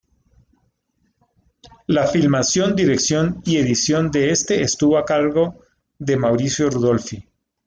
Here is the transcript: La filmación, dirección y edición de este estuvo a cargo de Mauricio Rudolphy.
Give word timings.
La 1.85 2.07
filmación, 2.07 2.75
dirección 2.75 3.39
y 3.45 3.57
edición 3.57 4.09
de 4.09 4.31
este 4.31 4.63
estuvo 4.63 4.97
a 4.97 5.05
cargo 5.05 5.59
de 5.99 6.17
Mauricio 6.17 6.71
Rudolphy. 6.71 7.23